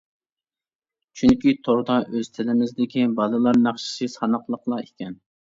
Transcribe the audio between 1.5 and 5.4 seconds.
توردا ئۆز تىلىمىزدىكى بالىلار ناخشىسى ساناقلىقلا ئىكەن.